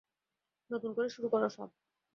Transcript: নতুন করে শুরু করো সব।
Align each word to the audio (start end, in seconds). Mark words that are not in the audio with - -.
নতুন 0.69 0.91
করে 0.93 1.07
শুরু 1.09 1.27
করো 1.29 1.47
সব। 1.49 1.69